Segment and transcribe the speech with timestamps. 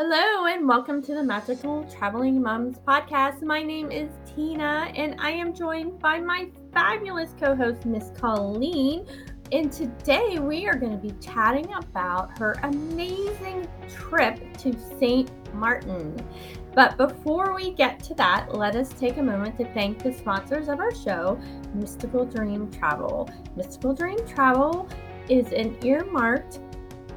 [0.00, 3.42] Hello, and welcome to the Magical Traveling Moms podcast.
[3.42, 9.04] My name is Tina, and I am joined by my fabulous co host, Miss Colleen.
[9.50, 15.28] And today we are going to be chatting about her amazing trip to St.
[15.52, 16.14] Martin.
[16.76, 20.68] But before we get to that, let us take a moment to thank the sponsors
[20.68, 21.40] of our show,
[21.74, 23.28] Mystical Dream Travel.
[23.56, 24.88] Mystical Dream Travel
[25.28, 26.60] is an earmarked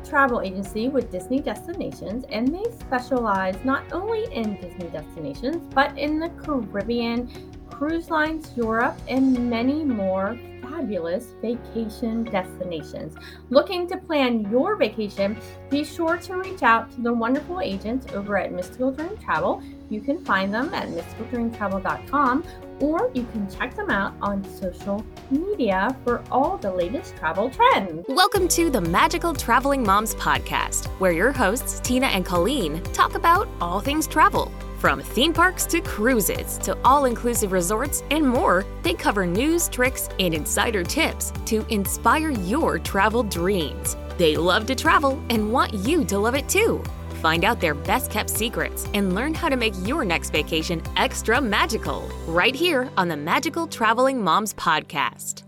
[0.08, 6.20] travel agency with Disney destinations, and they specialize not only in Disney destinations, but in
[6.20, 7.30] the Caribbean,
[7.70, 13.16] cruise lines, Europe, and many more fabulous vacation destinations.
[13.50, 15.38] Looking to plan your vacation,
[15.70, 19.62] be sure to reach out to the wonderful agents over at Mystical Dream Travel.
[19.92, 22.46] You can find them at mysticaldreamtravel.com
[22.80, 28.06] or you can check them out on social media for all the latest travel trends.
[28.08, 33.50] Welcome to the Magical Traveling Moms podcast, where your hosts, Tina and Colleen, talk about
[33.60, 34.50] all things travel.
[34.80, 40.08] From theme parks to cruises to all inclusive resorts and more, they cover news, tricks,
[40.20, 43.98] and insider tips to inspire your travel dreams.
[44.18, 46.82] They love to travel and want you to love it too.
[47.22, 51.40] Find out their best kept secrets and learn how to make your next vacation extra
[51.40, 55.44] magical right here on the Magical Traveling Moms podcast.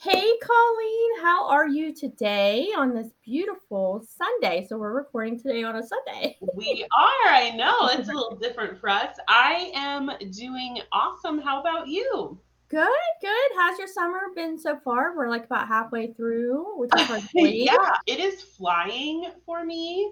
[0.00, 4.66] Hey, Colleen, how are you today on this beautiful Sunday?
[4.68, 6.36] So, we're recording today on a Sunday.
[6.56, 7.86] we are, I know.
[7.92, 9.14] It's a little different for us.
[9.28, 11.40] I am doing awesome.
[11.40, 12.36] How about you?
[12.68, 12.88] Good,
[13.20, 13.50] good.
[13.54, 15.14] How's your summer been so far?
[15.16, 17.66] We're like about halfway through, which is hard to believe.
[17.66, 20.10] yeah, it is flying for me.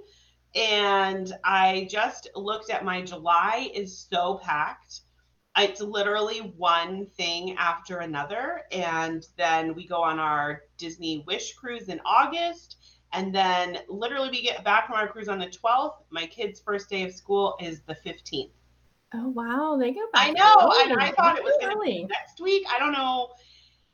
[0.55, 5.01] And I just looked at my July is so packed.
[5.57, 8.63] It's literally one thing after another.
[8.73, 12.77] And then we go on our Disney Wish cruise in August.
[13.13, 15.95] And then literally we get back from our cruise on the 12th.
[16.11, 18.51] My kid's first day of school is the 15th.
[19.13, 20.29] Oh wow, they go back.
[20.29, 20.73] I know.
[20.85, 22.65] And I thought it was gonna be next week.
[22.73, 23.31] I don't know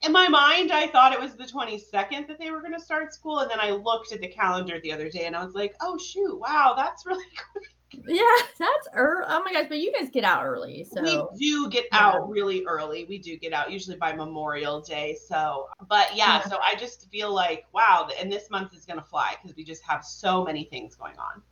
[0.06, 3.12] in my mind, I thought it was the 22nd that they were going to start
[3.12, 3.40] school.
[3.40, 5.98] And then I looked at the calendar the other day and I was like, oh,
[5.98, 7.64] shoot, wow, that's really quick.
[8.06, 8.24] Yeah,
[8.58, 9.26] that's early.
[9.28, 10.84] Oh my gosh, but you guys get out early.
[10.84, 13.06] So we do get out really early.
[13.08, 15.16] We do get out usually by Memorial Day.
[15.28, 16.48] So, but yeah, yeah.
[16.48, 19.64] so I just feel like, wow, and this month is going to fly because we
[19.64, 21.42] just have so many things going on.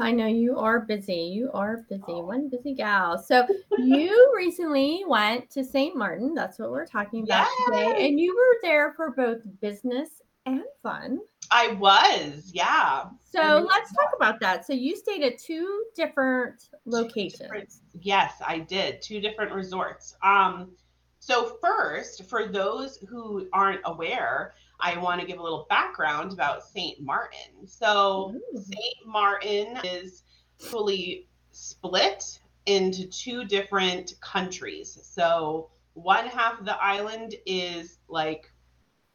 [0.00, 1.14] I know you are busy.
[1.14, 2.02] You are busy.
[2.08, 2.24] Oh.
[2.24, 3.18] One busy gal.
[3.18, 3.46] So
[3.78, 5.96] you recently went to St.
[5.96, 6.34] Martin.
[6.34, 7.66] That's what we're talking about yes.
[7.66, 8.06] today.
[8.08, 11.20] And you were there for both business and fun.
[11.50, 13.04] I was, yeah.
[13.20, 14.66] So let's talk about that.
[14.66, 17.40] So you stayed at two different locations.
[17.40, 19.00] Different, yes, I did.
[19.00, 20.16] Two different resorts.
[20.22, 20.72] Um,
[21.20, 26.62] so first, for those who aren't aware, I want to give a little background about
[26.62, 27.00] St.
[27.00, 27.66] Martin.
[27.66, 29.06] So, St.
[29.06, 30.22] Martin is
[30.58, 34.98] fully split into two different countries.
[35.02, 38.52] So, one half of the island is like,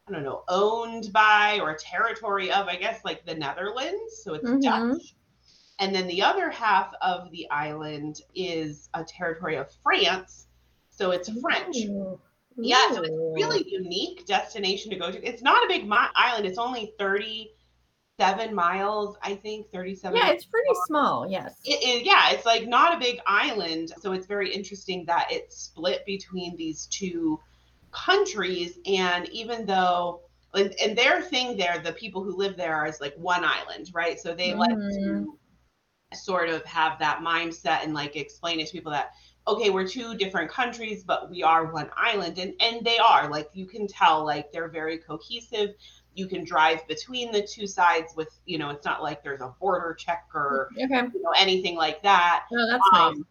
[0.08, 4.22] I don't know, owned by or territory of, I guess, like the Netherlands.
[4.22, 4.60] So, it's mm-hmm.
[4.60, 5.16] Dutch.
[5.80, 10.48] And then the other half of the island is a territory of France.
[10.90, 11.78] So, it's French.
[11.86, 12.20] Ooh.
[12.58, 15.28] Yeah, so it's really unique destination to go to.
[15.28, 16.46] It's not a big mi- island.
[16.46, 20.18] It's only 37 miles, I think, 37.
[20.18, 20.86] Yeah, it's pretty miles.
[20.86, 21.30] small.
[21.30, 21.56] Yes.
[21.66, 22.06] It is.
[22.06, 23.94] Yeah, it's like not a big island.
[24.02, 27.40] So it's very interesting that it's split between these two
[27.92, 28.80] countries.
[28.86, 30.22] And even though,
[30.54, 34.20] and, and their thing there, the people who live there is like one island, right?
[34.20, 34.58] So they mm.
[34.58, 36.16] like to mm-hmm.
[36.16, 39.12] sort of have that mindset and like explain it to people that
[39.48, 42.38] okay, we're two different countries, but we are one island.
[42.38, 43.30] And and they are.
[43.30, 45.72] Like you can tell, like they're very cohesive.
[46.16, 49.54] You can drive between the two sides with, you know, it's not like there's a
[49.60, 51.08] border check or okay.
[51.14, 52.46] you know, anything like that.
[52.52, 53.24] Oh, that's um, nice.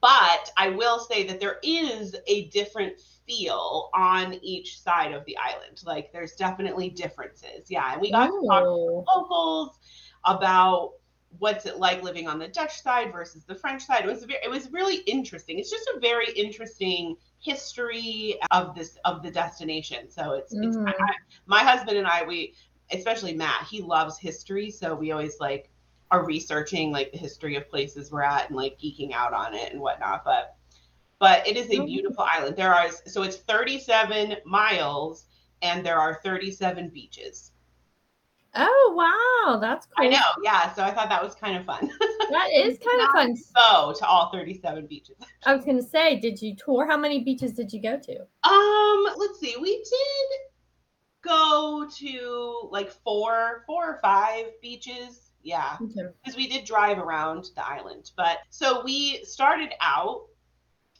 [0.00, 5.36] But I will say that there is a different feel on each side of the
[5.36, 5.82] island.
[5.84, 7.70] Like there's definitely differences.
[7.70, 7.92] Yeah.
[7.92, 8.40] And we got Ooh.
[8.40, 9.78] to talk to locals
[10.24, 10.94] about
[11.38, 14.04] what's it like living on the Dutch side versus the French side.
[14.04, 15.58] It was very, it was really interesting.
[15.58, 20.10] It's just a very interesting history of this of the destination.
[20.10, 20.66] So it's, mm.
[20.66, 20.92] it's I,
[21.46, 22.54] my husband and I we
[22.92, 25.70] especially Matt he loves history, so we always like
[26.10, 29.72] are researching like the history of places we're at and like geeking out on it
[29.72, 30.24] and whatnot.
[30.24, 30.56] But
[31.18, 31.86] but it is a mm.
[31.86, 32.56] beautiful island.
[32.56, 35.26] There are so it's 37 miles
[35.62, 37.52] and there are 37 beaches.
[38.56, 40.06] Oh wow, that's cool.
[40.06, 40.72] I know, yeah.
[40.74, 41.90] So I thought that was kind of fun.
[42.30, 43.36] That is kind of fun.
[43.36, 45.16] So to all 37 beaches.
[45.44, 46.86] I was gonna say, did you tour?
[46.86, 48.20] How many beaches did you go to?
[48.50, 49.54] Um, let's see.
[49.60, 50.38] We did
[51.22, 55.30] go to like four, four or five beaches.
[55.42, 55.76] Yeah.
[55.80, 56.08] Okay.
[56.22, 58.10] Because we did drive around the island.
[58.16, 60.22] But so we started out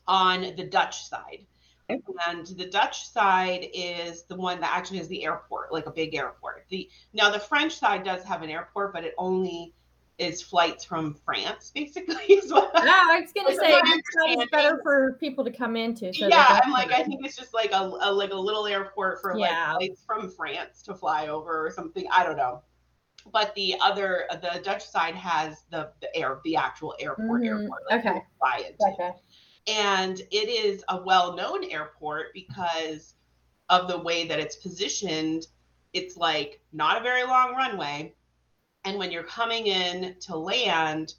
[0.06, 1.46] on the Dutch side.
[1.88, 6.14] And the Dutch side is the one that actually has the airport, like a big
[6.14, 6.64] airport.
[6.68, 9.74] The now the French side does have an airport, but it only
[10.18, 12.24] is flights from France, basically.
[12.34, 13.80] Is what Yeah, I was gonna say
[14.32, 16.12] it's better for people to come into.
[16.14, 19.20] So yeah, I'm like, I think it's just like a, a like a little airport
[19.20, 19.72] for Yeah.
[19.74, 22.06] like flights from France to fly over or something.
[22.10, 22.62] I don't know.
[23.32, 27.82] But the other, the Dutch side has the, the air, the actual airport, Mhm, airport,
[27.90, 28.22] like okay.
[28.38, 28.84] fly into.
[28.92, 29.10] Okay.
[29.66, 33.14] And it is a well-known airport because
[33.70, 35.46] of the way that it's positioned.
[35.92, 38.14] It's like not a very long runway,
[38.84, 41.14] and when you're coming in to land,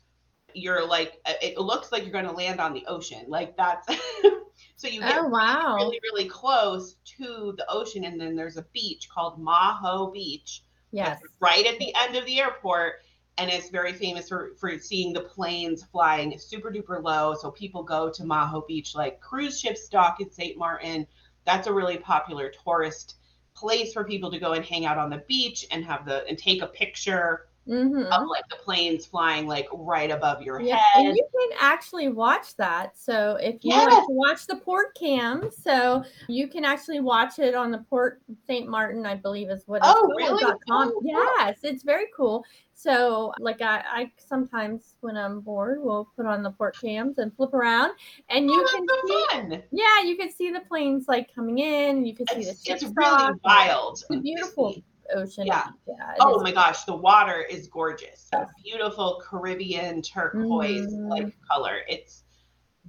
[0.53, 3.25] you're like, it looks like you're going to land on the ocean.
[3.29, 3.87] Like that's
[4.77, 5.77] so you get Oh wow.
[5.79, 8.05] really, really close to the ocean.
[8.05, 11.21] And then there's a beach called Maho Beach, Yes.
[11.41, 12.95] right at the end of the airport.
[13.37, 17.35] And it's very famous for, for seeing the planes flying super duper low.
[17.35, 20.57] So people go to Maho Beach, like cruise ships dock in St.
[20.57, 21.05] Martin.
[21.43, 23.15] That's a really popular tourist
[23.55, 26.37] place for people to go and hang out on the beach and have the and
[26.37, 28.11] take a picture Mm-hmm.
[28.13, 31.07] of like the planes flying like right above your Yeah, head.
[31.07, 32.95] and you can actually watch that.
[32.95, 33.87] So if you Yes.
[33.87, 38.21] like to watch the port cam, so you can actually watch it on the Port
[38.45, 38.69] St.
[38.69, 40.43] Martin, I believe is what it's Oh, really?
[40.69, 41.01] cool.
[41.03, 42.45] Yes, it's very cool.
[42.75, 47.35] So like I, I sometimes when I'm bored, we'll put on the port cams and
[47.35, 47.93] flip around,
[48.29, 49.49] and you Oh, can see.
[49.51, 49.63] fun.
[49.71, 52.05] Yeah, you can see the planes like coming in.
[52.05, 54.03] You can see the It's, ships it's really wild.
[54.09, 54.75] the beautiful.
[55.13, 55.45] Ocean.
[55.47, 55.67] Yeah.
[55.87, 56.15] yeah.
[56.19, 58.29] Oh my gosh, the water is gorgeous.
[58.63, 61.79] Beautiful Caribbean turquoise like color.
[61.87, 62.23] It's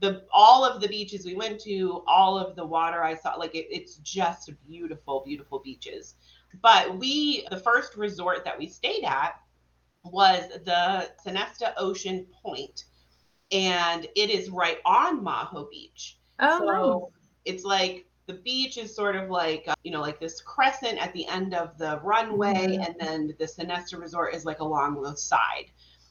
[0.00, 3.54] the all of the beaches we went to, all of the water I saw, like
[3.54, 6.14] it, it's just beautiful, beautiful beaches.
[6.62, 9.40] But we, the first resort that we stayed at
[10.04, 12.84] was the Sonesta Ocean Point,
[13.52, 16.18] and it is right on Maho Beach.
[16.40, 17.12] Oh, so
[17.44, 21.12] it's like the beach is sort of like uh, you know like this crescent at
[21.12, 22.87] the end of the runway Mhm.
[22.87, 25.67] and then the Sonesta resort is like along the side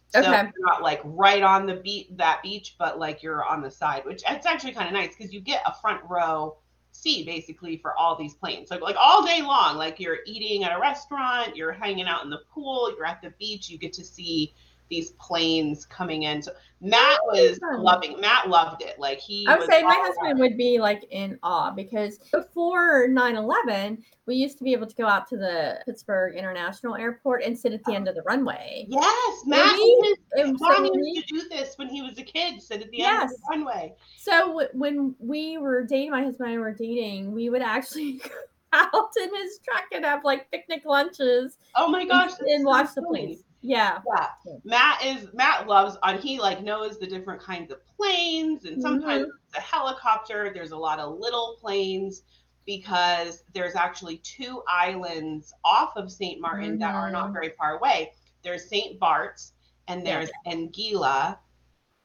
[0.10, 0.30] so Okay.
[0.32, 4.06] you're not like right on the beach that beach but like you're on the side
[4.06, 6.58] which it's actually kind of nice because you get a front row
[6.92, 10.76] seat basically for all these planes like like all day long like you're eating at
[10.76, 14.04] a restaurant you're hanging out in the pool you're at the beach you get to
[14.06, 14.54] see
[14.90, 16.52] these planes coming in so
[16.82, 20.58] matt was loving matt loved it like he I would was say my husband would
[20.58, 25.06] be like in awe because before 9 11, we used to be able to go
[25.08, 28.86] out to the Pittsburgh International Airport and sit at the end of the runway.
[28.90, 29.76] Yes, Matt.
[29.76, 30.02] we-
[30.34, 32.62] his And so used to do this when he was a kid.
[32.62, 33.94] Sit at the end of the runway.
[34.18, 38.14] So w- when we were dating, my husband and I were dating, we would actually
[38.24, 38.30] go
[38.74, 42.68] out in his truck and have like picnic lunches Oh my gosh, and, and so
[42.68, 43.44] watch the planes.
[43.66, 44.00] Yeah.
[44.16, 44.54] Yeah, Yeah.
[44.64, 46.20] Matt is Matt loves on.
[46.20, 49.30] He like knows the different kinds of planes, and sometimes Mhm.
[49.48, 50.52] it's a helicopter.
[50.54, 52.22] There's a lot of little planes
[52.66, 56.40] because there's actually two islands off of St.
[56.40, 57.34] Martin that are not Mhm.
[57.34, 58.14] very far away.
[58.44, 59.00] There's St.
[59.00, 59.54] Bart's
[59.88, 61.40] and there's Anguilla.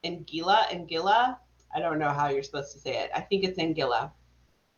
[0.05, 1.39] Anguilla, Anguilla.
[1.75, 3.11] I don't know how you're supposed to say it.
[3.15, 4.13] I think it's Anguilla.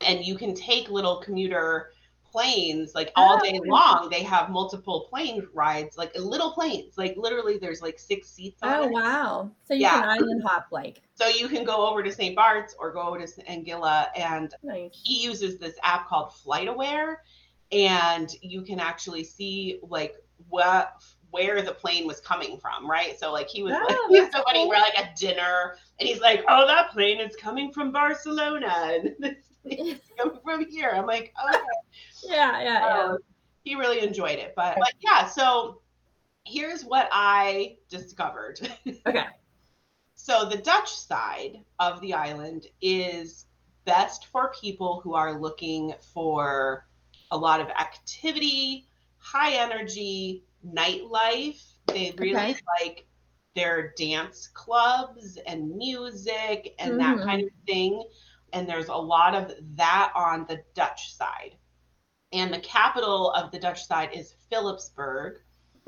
[0.00, 1.92] And you can take little commuter
[2.32, 4.08] planes like oh, all Oh, day long.
[4.10, 6.98] They have multiple plane rides, like little planes.
[6.98, 8.90] Like literally, there's like six seats on Oh, it.
[8.90, 9.50] wow.
[9.64, 10.00] So you Yeah.
[10.00, 11.02] can island hop like.
[11.14, 12.34] So you can go over to St.
[12.34, 14.90] Bart's or go to Anguilla, and Nice.
[14.90, 17.16] he uses this app called FlightAware,
[17.70, 20.14] and you can actually see like
[20.48, 20.94] what
[21.30, 23.18] where the plane was coming from, right?
[23.18, 24.60] So like he was like Oh, he was so funny.
[24.60, 24.68] cool.
[24.68, 29.14] We're like at dinner, and he's like, "Oh, that plane is coming from Barcelona, and
[29.18, 29.51] this
[30.18, 31.58] coming from here." I'm like, "Okay."
[32.24, 33.02] Yeah, yeah, yeah.
[33.10, 33.18] Um,
[33.64, 35.26] he really enjoyed it, but but yeah.
[35.26, 35.80] So
[36.44, 38.60] here's what I discovered.
[39.06, 39.24] Okay.
[40.14, 43.46] So the Dutch side of the island is
[43.84, 46.86] best for people who are looking for
[47.30, 48.88] a lot of activity,
[49.18, 51.62] high energy, nightlife.
[51.86, 52.54] They really Okay.
[52.80, 53.06] like
[53.54, 57.24] their dance clubs and music and that Mhm.
[57.24, 58.02] kind of thing.
[58.52, 61.56] And there's a lot of that on the Dutch side.
[62.32, 65.38] And the capital of the Dutch side is Philipsburg.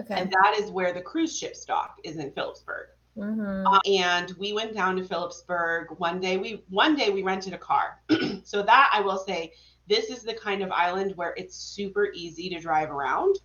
[0.01, 0.15] Okay.
[0.15, 2.87] And that is where the cruise ship dock is in Philipsburg.
[3.17, 6.37] hmm Uh, and we went down to Philipsburg one day.
[6.37, 8.03] We one day we rented a car.
[8.45, 9.53] so that I will say,
[9.87, 13.37] this is the kind of island where it's super easy to drive around,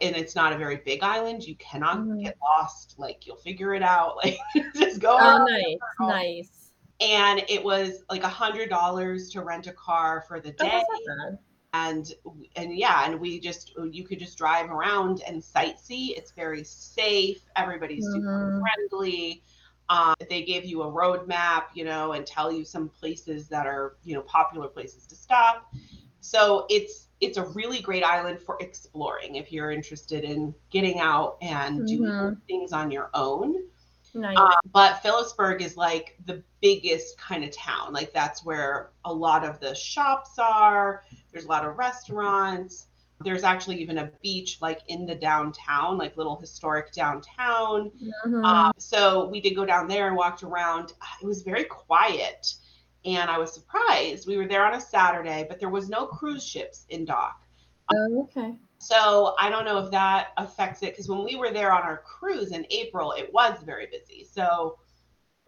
[0.00, 1.42] and it's not a very big island.
[1.44, 2.22] You cannot Mhm.
[2.22, 2.94] get lost.
[2.98, 4.16] Like you'll figure it out.
[4.22, 4.38] Like
[4.74, 5.16] just go.
[5.20, 5.78] Oh, nice.
[5.98, 6.59] Nice.
[7.00, 10.82] And it was like a hundred dollars to rent a car for the Oh, day.
[11.06, 11.38] bad.
[11.72, 12.12] and
[12.56, 17.42] and yeah and we just you could just drive around and sightsee it's very safe
[17.56, 18.60] everybody's super Mhm.
[18.60, 19.42] friendly
[19.88, 23.96] um, they give you a roadmap you know and tell you some places that are
[24.04, 25.70] you know popular places to stop
[26.20, 31.36] so it's it's a really great island for exploring if you're interested in getting out
[31.42, 32.36] and doing Mhm.
[32.48, 33.54] things on your own
[34.14, 34.36] Nice.
[34.36, 37.92] uh, but Philipsburg is like the biggest kind of town.
[37.92, 41.04] Like that's where a lot of the shops are.
[41.32, 42.86] There's a lot of restaurants.
[43.22, 47.90] There's actually even a beach like in the downtown, like little historic downtown.
[48.26, 48.44] Mhm.
[48.44, 50.94] Um, so we did go down there and walked around.
[51.22, 52.54] It was very quiet.
[53.04, 54.26] And I was surprised.
[54.26, 57.42] We were there on a Saturday, but there was no cruise ships in dock.
[57.94, 58.54] oh, okay.
[58.80, 61.98] So I don't know if that affects it because when we were there on our
[61.98, 64.24] cruise in April, it was very busy.
[64.24, 64.78] So,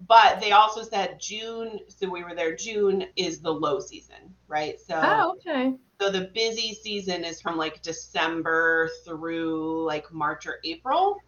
[0.06, 1.80] but they also said June.
[1.88, 2.54] So we were there.
[2.56, 4.78] June is the low season, right?
[4.80, 5.74] So, Oh, okay.
[6.00, 11.24] so the busy season is from like December through like March or April,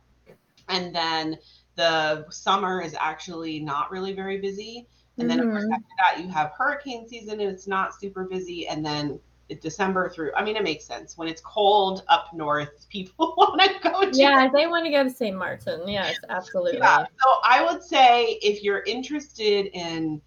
[0.68, 1.38] and then
[1.76, 4.88] the summer is actually not really very busy.
[5.18, 5.72] And then of course Mhm.
[5.72, 9.20] after that you have hurricane season and it's not super busy, and then
[9.60, 10.32] December through.
[10.34, 12.86] I mean, it makes sense when it's cold up north.
[12.90, 15.36] People want to go to Yeah, they want to go to St.
[15.36, 15.88] Martin.
[15.88, 16.78] Yes, absolutely.
[16.78, 17.04] yeah.
[17.04, 20.20] So I would say if you're interested in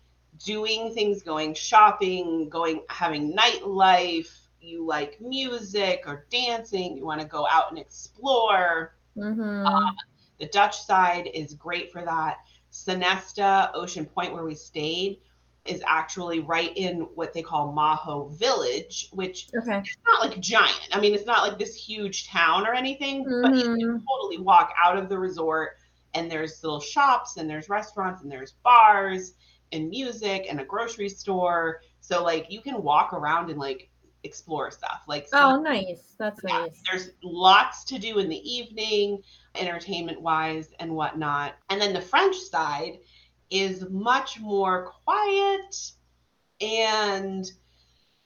[0.44, 7.28] doing things, going shopping, going having nightlife, you like music or dancing, you want to
[7.28, 8.96] go out and explore.
[9.16, 9.96] Mm-hmm.
[10.40, 12.38] The Dutch side is great for that.
[12.72, 15.20] Sonesta, Ocean Point, where we stayed,
[15.68, 19.80] is actually right in what they call Maho Village, which okay.
[19.80, 20.90] it's not like giant.
[20.92, 24.04] I mean, it's not like this huge town or anything, but you can Mhm.
[24.08, 25.78] totally walk out of the resort
[26.14, 29.34] and there's little shops and there's restaurants and there's bars
[29.72, 31.82] and music and a grocery store.
[32.00, 33.90] So like you can walk around and like
[34.24, 35.04] explore stuff.
[35.08, 36.16] Like Oh, nice.
[36.18, 36.82] That's yeah, nice.
[36.90, 39.22] there's lots to do in the evening,
[39.56, 41.56] entertainment wise and whatnot.
[41.70, 43.00] And then the French side
[43.50, 45.76] is much more quiet
[46.62, 47.50] and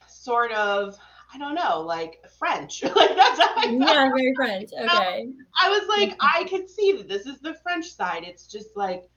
[0.08, 0.98] sort of,
[1.34, 2.84] I don't know, like French.
[2.96, 3.66] like that's how I.
[3.80, 4.70] Yeah, very French.
[4.80, 5.28] Okay.
[5.62, 8.24] I was like, I could see that this is the French side.
[8.24, 9.10] It's just like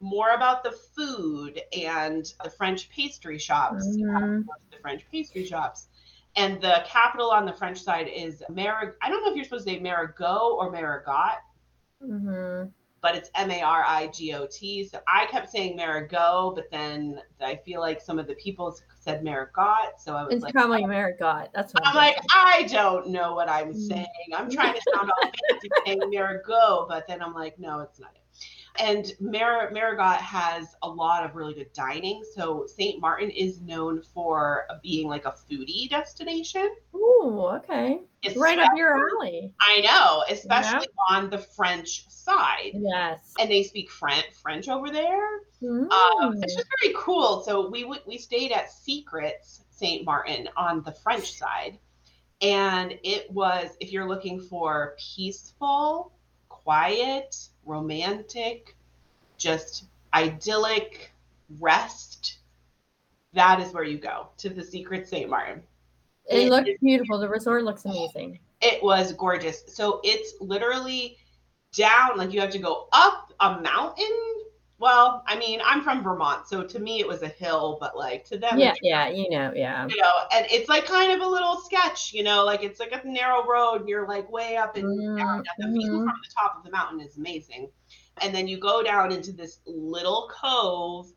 [0.00, 3.86] more about the food and the French pastry shops.
[3.96, 4.44] You have to Mhm.
[4.70, 5.88] the French pastry shops.
[6.34, 8.94] And the capital on the French side is Marag.
[9.02, 11.36] I don't know if you're supposed to say Marigot or Marigot,
[12.02, 12.68] Mm-hmm.
[13.02, 14.84] But it's M A R I G O T.
[14.84, 19.22] So I kept saying Marigot, but then I feel like some of the people said
[19.24, 19.98] Marigot.
[20.00, 21.48] So I was It's like, probably Marigot.
[21.52, 22.28] That's what I'm like, guessing.
[22.32, 23.76] I don't know what I'm Mm.
[23.88, 24.06] saying.
[24.34, 28.10] I'm trying to sound all fancy saying Marigot, but then I'm like, no, it's not.
[28.78, 32.22] And Mar- Marigot has a lot of really good dining.
[32.34, 33.00] So St.
[33.00, 36.74] Martin is known for being like a foodie destination.
[36.94, 38.00] Ooh, okay.
[38.22, 39.52] It's Right up your alley.
[39.60, 42.70] I know, especially on the French side.
[42.74, 43.34] Yes.
[43.38, 45.26] And they speak French French over there.
[45.62, 46.42] Um, Mm.
[46.42, 47.42] it's just very cool.
[47.42, 50.04] So we w- we stayed at Secrets St.
[50.04, 51.78] Martin on the French side,
[52.40, 56.12] and it was if you're looking for peaceful,
[56.48, 58.76] quiet, romantic,
[59.38, 61.12] just idyllic
[61.60, 62.38] rest.
[63.32, 65.28] That is where you go to the Secret St.
[65.28, 65.62] Martin.
[66.26, 67.18] It it looks beautiful.
[67.18, 68.38] The resort looks amazing.
[68.60, 69.64] It was gorgeous.
[69.66, 71.16] So it's literally
[71.72, 74.06] down, like you have to go up a mountain.
[74.82, 78.24] Well, I mean, I'm from Vermont, so to me it was a hill, but like
[78.24, 79.86] to them, Yeah, yeah, you know, yeah.
[79.86, 82.90] you know, and it's like kind of a little sketch, you know, like it's like
[82.90, 85.44] a narrow road, and you're like way up and down.
[85.58, 86.04] The view Mhm.
[86.04, 87.70] from the top of the mountain is amazing.
[88.22, 91.12] And then you go down into this little cove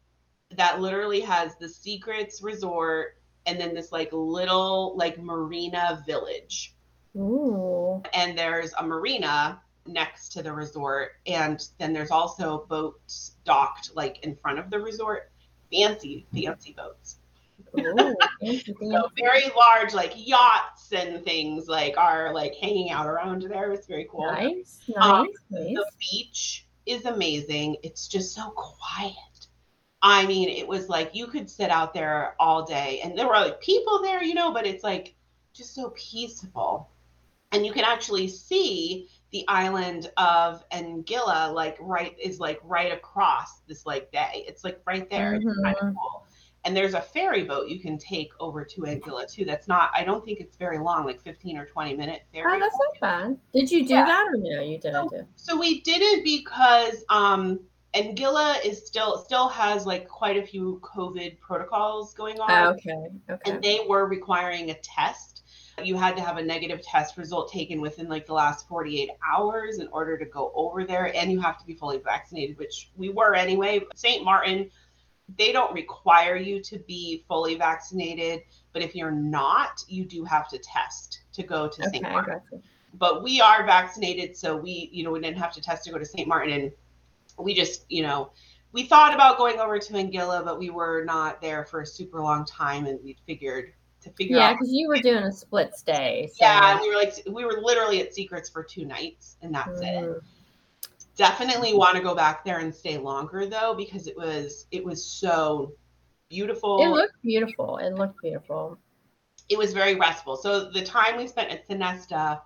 [0.51, 3.17] that literally has the Secrets Resort
[3.47, 6.75] and then this like little like marina village
[7.15, 8.03] Ooh.
[8.13, 11.13] and there's a marina next to the resort.
[11.25, 15.31] And then there's also boats docked like in front of the resort.
[15.71, 17.17] Fancy fancy boats.
[17.79, 18.15] Ooh.
[18.59, 23.71] so very large like yachts and things like are like hanging out around there.
[23.71, 24.25] It's very cool.
[24.25, 25.73] Nice, nice, Um, nice.
[25.73, 27.77] the beach is amazing.
[27.83, 29.13] It's just so quiet.
[30.01, 33.01] I mean it was like you could sit out there all day.
[33.03, 35.15] And there were like people there you know but it's like
[35.53, 36.89] just so peaceful.
[37.51, 43.59] And you can actually see the island of Anguilla like right is like right across
[43.67, 46.25] this like bay it's like right there it's kind of cool
[46.63, 50.05] and there's a ferry boat you can take over to Anguilla too that's not i
[50.05, 53.37] don't think it's very long like 15 or 20 minute ferry Oh, that's not bad.
[53.53, 54.05] Did you do Yeah.
[54.05, 54.61] that or no?
[54.61, 55.27] You didn't do.
[55.35, 57.59] so we didn't because um
[57.93, 63.07] Anguilla is still still has like quite a few COVID protocols going on, Oh, okay,
[63.29, 63.51] okay.
[63.51, 65.34] and they were requiring a test.
[65.83, 69.79] You had to have a negative test result taken within like the last 48 hours
[69.79, 73.09] in order to go over there, and you have to be fully vaccinated, which we
[73.09, 73.81] were anyway.
[73.95, 74.23] St.
[74.23, 74.69] Martin,
[75.37, 80.47] they don't require you to be fully vaccinated, but if you're not, you do have
[80.49, 82.03] to test to go to Okay, St.
[82.03, 82.41] Martin.
[82.93, 85.97] But we are vaccinated, so we, you know, we didn't have to test to go
[85.97, 86.27] to St.
[86.27, 86.71] Martin, and
[87.37, 88.31] we just, you know,
[88.71, 92.21] we thought about going over to Anguilla, but we were not there for a super
[92.21, 93.73] long time, and we figured
[94.05, 94.53] to figure Yeah, out.
[94.53, 96.29] because you were doing a split stay.
[96.31, 96.45] So.
[96.45, 99.79] Yeah, and we were like, we were literally at Secrets for two nights, and that's
[99.81, 100.03] it.
[100.03, 100.19] Mm.
[101.17, 105.05] Definitely want to go back there and stay longer though, because it was it was
[105.05, 105.73] so
[106.29, 106.81] beautiful.
[106.81, 107.77] It looked beautiful.
[107.77, 108.77] It looked beautiful.
[109.49, 110.35] it was very restful.
[110.37, 112.41] So the time we spent at Sonesta,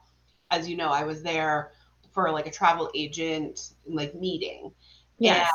[0.52, 1.72] as you know, I was there
[2.12, 4.72] for like a travel agent like meeting.
[5.18, 5.50] Yes.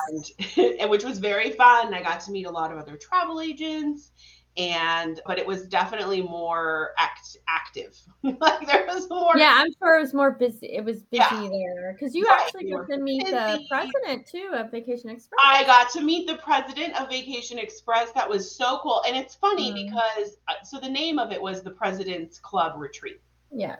[0.57, 1.95] And, and which was very fun.
[1.95, 4.11] I got to meet a lot of other travel agents
[4.57, 7.99] and but it was definitely more act active.
[8.23, 10.67] like there was more yeah, I'm sure it was more busy.
[10.67, 11.49] It was busy Yeah.
[11.51, 15.39] there because you Right, actually got to meet the president too of Vacation Express.
[15.45, 18.13] I got to meet the president of Vacation Express.
[18.13, 19.03] That was so cool.
[19.07, 19.87] And it's funny Mm.
[19.87, 23.21] because uh, so the name of it was the President's Club Retreat.
[23.51, 23.79] Yes.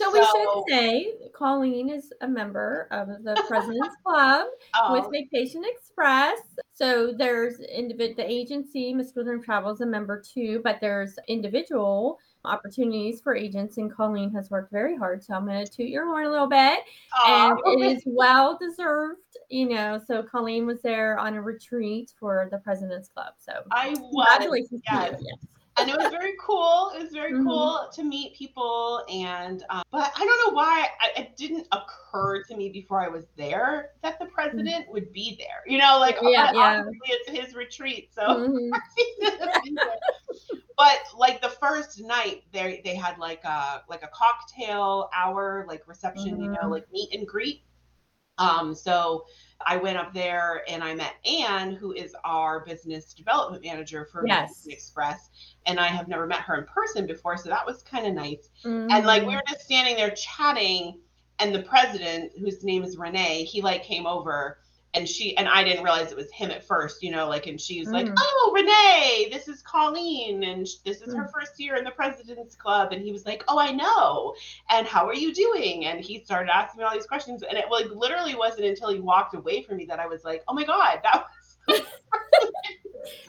[0.00, 4.46] So, we So- should say Colleen is a member of the President's Club
[4.92, 6.40] with Um, Vacation Express.
[6.72, 12.18] So there's individ the agency, Mystical Dream Travel is a member too, but there's individual
[12.46, 15.22] opportunities for agents, and Colleen has worked very hard.
[15.22, 16.80] So I'm going to toot your horn a little bit,
[17.26, 19.20] and it is well deserved.
[19.50, 23.34] You know, so Colleen was there on a retreat for the President's Club.
[23.38, 25.20] So I was congratulations yes.
[25.76, 25.88] To you.
[25.88, 25.96] Yes.
[25.96, 26.90] and it was very cool.
[26.94, 27.44] It was very Mhm.
[27.44, 32.42] cool to meet people, and um, but I don't know why I, it didn't occur
[32.44, 35.62] to me before I was there that the president would be there.
[35.66, 36.16] You know, like.
[36.22, 36.78] Yeah, yeah.
[36.80, 38.22] obviously it's his retreat, so.
[39.30, 39.76] Mhm.
[40.76, 45.86] but like the first night, they they had like a like a cocktail hour, like
[45.86, 46.70] reception, you know, Mhm.
[46.70, 47.62] like meet and greet.
[48.38, 49.26] Um, so
[49.66, 54.26] I went up there and I met Anne, who is our business development manager for
[54.26, 54.66] Yes.
[54.68, 55.30] Express,
[55.66, 58.48] and I have never met her in person before, so that was kind of nice.
[58.64, 59.36] And like we Mhm.
[59.36, 61.00] were just standing there chatting,
[61.38, 64.58] and the president, whose name is Renee, he like came over.
[64.92, 67.60] And she and I didn't realize it was him at first, you know, like, and
[67.60, 68.08] she was like.
[68.18, 71.32] "Oh, Renee, this is Colleen, and sh- this is her Mm.
[71.32, 74.34] first year in the President's Club." And he was like, "Oh, I know.
[74.68, 77.66] And how are you doing?" And he started asking me all these questions, and it
[77.70, 80.64] like literally wasn't until he walked away from me that I was like, "Oh my
[80.64, 81.24] god, that
[81.68, 81.80] was."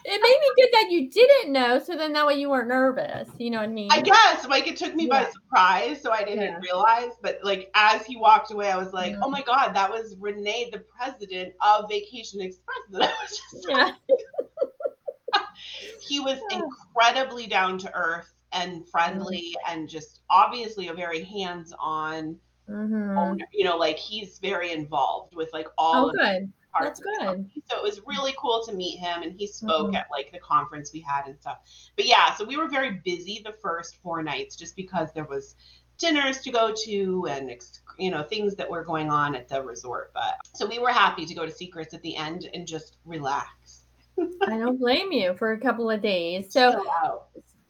[0.06, 3.30] it may be good that you didn't know, so then that way you weren't nervous.
[3.38, 3.90] You know what I mean?
[3.92, 6.60] I guess like it took me by surprise, so I didn't Yeah.
[6.62, 7.12] realize.
[7.22, 9.20] But like as he walked away, I was like, Mhm.
[9.24, 13.66] "Oh my god, that was Renee, the president of Vacation Express." And I was just
[13.70, 13.92] Yeah.
[16.00, 16.60] he was Yeah.
[16.62, 22.38] incredibly down to earth and friendly and just obviously a very hands-on
[22.70, 23.18] Mhm.
[23.18, 26.52] owner you know like he's very involved with like all Oh, of good.
[26.80, 27.50] That's good.
[27.70, 29.96] so it was really cool to meet him and he spoke Mhm.
[29.98, 31.60] at like the conference we had and stuff
[31.96, 35.56] but yeah so we were very busy the first four nights just because there was
[35.98, 37.52] dinners to go to and
[38.00, 41.26] you know things that were going on at the resort but so we were happy
[41.26, 43.84] to go to secrets at the end and just relax
[44.48, 46.52] I don't blame you for a couple of days.
[46.52, 46.84] So,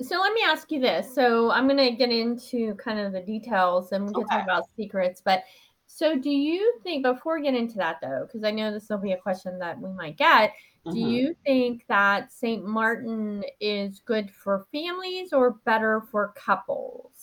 [0.02, 1.14] so let me ask you this.
[1.14, 4.36] So, I'm going to get into kind of the details and we can Okay.
[4.38, 5.22] talk about secrets.
[5.24, 5.44] But
[5.94, 8.98] so, do you think before we get into that though, because I know this will
[8.98, 10.54] be a question that we might get,
[10.90, 11.02] do Mhm.
[11.02, 12.66] you think that St.
[12.66, 17.21] Martin is good for families or better for couples?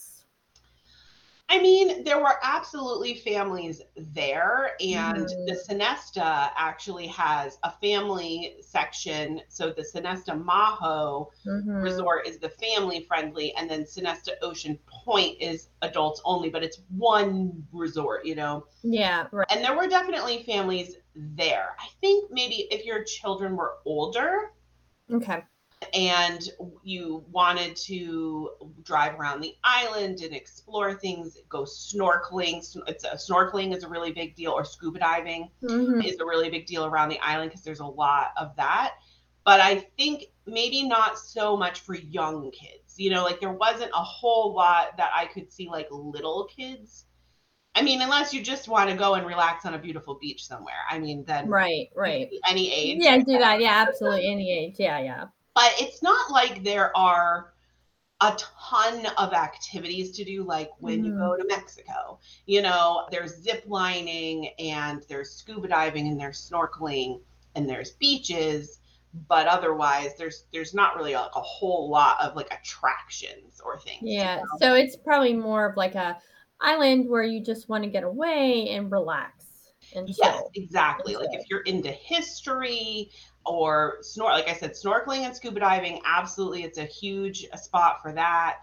[1.50, 5.46] I mean, there were absolutely families there, and Mhm.
[5.46, 9.40] the Sonesta actually has a family section.
[9.48, 11.82] So the Sonesta Maho Mhm.
[11.82, 16.82] resort is the family friendly, and then Sonesta Ocean Point is adults only, but it's
[16.96, 18.66] one resort, you know.
[18.82, 19.46] Yeah, right.
[19.50, 21.76] And there were definitely families there.
[21.80, 24.52] I think maybe if your children were older,
[25.10, 25.42] Okay.
[25.94, 26.48] And
[26.82, 28.50] you wanted to
[28.82, 32.58] drive around the island and explore things, go snorkeling.
[32.86, 36.04] It's a, snorkeling is a really big deal, or scuba diving Mhm.
[36.04, 38.94] is a really big deal around the island because there's a lot of that.
[39.44, 42.98] But I think maybe not so much for young kids.
[42.98, 47.06] You know, like there wasn't a whole lot that I could see like little kids.
[47.74, 50.82] I mean, unless you just want to go and relax on a beautiful beach somewhere.
[50.90, 52.28] I mean, then Right, right.
[52.48, 52.98] any age.
[53.00, 53.60] Yeah, do that.
[53.60, 54.26] Yeah, absolutely.
[54.26, 54.74] Any age.
[54.78, 55.24] Yeah, yeah.
[55.58, 57.52] But it's not like there are
[58.20, 58.36] a
[58.70, 61.38] ton of activities to do like when you go mm.
[61.38, 67.20] to mexico you know there's zip lining and there's scuba diving and there's snorkeling
[67.54, 68.80] and there's beaches
[69.28, 74.02] but otherwise there's there's not really like a whole lot of like attractions or things.
[74.02, 74.36] Yeah.
[74.36, 74.46] You know?
[74.60, 76.18] So it's probably more of like a
[76.60, 79.44] island where you just want to get away and relax.
[79.94, 81.16] And yes, exactly.
[81.16, 83.10] Like if you're into history
[83.48, 88.02] or snort, like I said, snorkeling and scuba diving, absolutely, it's a huge a spot
[88.02, 88.58] for that.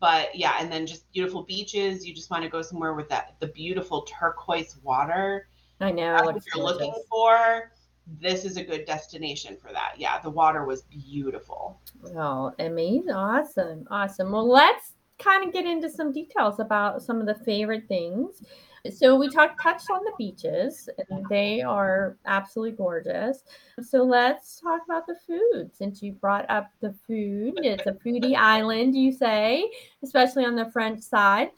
[0.00, 2.06] But yeah, and then just beautiful beaches.
[2.06, 5.48] You just want to go somewhere with that the beautiful turquoise water.
[5.80, 6.12] I know.
[6.12, 6.80] That's what you're gorgeous.
[6.80, 7.72] looking for.
[8.20, 9.94] This is a good destination for that.
[9.96, 11.80] Yeah, the water was beautiful.
[12.16, 13.10] Oh, amazing!
[13.10, 14.32] Awesome, awesome.
[14.32, 18.42] Well, let's kind of get into some details about some of the favorite things
[18.88, 23.44] so we talked touched on the beaches, and they are absolutely gorgeous.
[23.82, 25.70] So let's talk about the food.
[25.74, 29.70] Since you brought up the food, it's a foodie island, you say,
[30.02, 31.50] especially on the French side.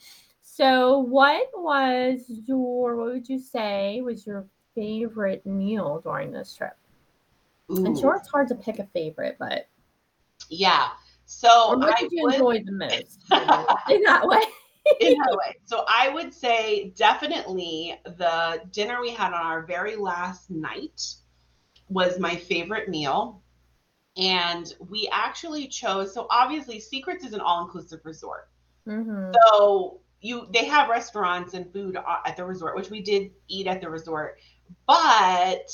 [0.42, 6.76] So what was your what would you say was your favorite meal during this trip?
[7.70, 7.87] Ooh.
[7.87, 9.68] I'm sure it's hard to pick a favorite, but
[10.50, 10.88] yeah.
[11.24, 12.35] So or what I did you would...
[12.35, 13.20] enjoy the most
[13.90, 14.42] in that way?
[15.01, 15.57] in that way.
[15.64, 21.03] So I would say definitely the dinner we had on our very last night
[21.88, 23.42] was my favorite meal.
[24.16, 28.49] And we actually chose, so obviously Secrets is an all-inclusive resort.
[28.87, 29.33] Mm-hmm.
[29.33, 33.81] So you they have restaurants and food at the resort, which we did eat at
[33.81, 34.38] the resort,
[34.87, 35.71] but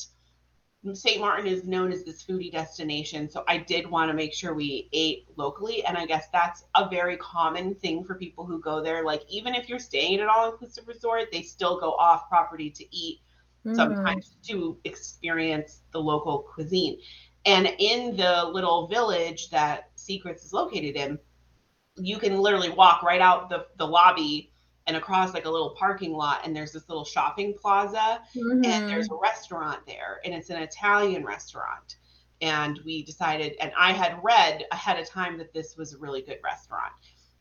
[0.95, 1.21] St.
[1.21, 3.29] Martin is known as this foodie destination.
[3.31, 5.85] So I did want to make sure we ate locally.
[5.85, 9.05] And I guess that's a very common thing for people who go there.
[9.05, 12.71] Like, even if you're staying at an all inclusive resort, they still go off property
[12.71, 13.21] to eat
[13.67, 13.77] mm-hmm.
[13.77, 16.99] sometimes to experience the local cuisine.
[17.45, 21.19] And in the little village that Secrets is located in,
[21.97, 24.53] you can literally walk right out the, the lobby
[24.89, 28.65] and across like a little parking lot and there's this little shopping plaza mm-hmm.
[28.65, 31.97] and there's a restaurant there and it's an Italian restaurant
[32.41, 36.23] and we decided and I had read ahead of time that this was a really
[36.23, 36.93] good restaurant.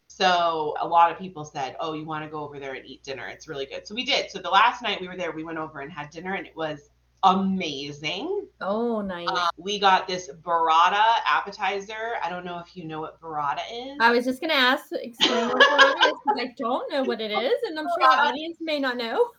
[0.07, 3.03] So a lot of people said, "Oh, you want to go over there and eat
[3.03, 3.27] dinner?
[3.27, 4.31] It's really good." So we did.
[4.31, 6.55] So the last night we were there, we went over and had dinner and it
[6.55, 6.89] was
[7.23, 8.47] amazing.
[8.61, 9.27] Oh, nice.
[9.29, 12.15] Uh, we got this burrata appetizer.
[12.23, 13.97] I don't know if you know what burrata is.
[13.99, 17.21] I was just going to ask, explain what burrata is because I don't know what
[17.21, 19.29] it is, and I'm sure our audience may not know.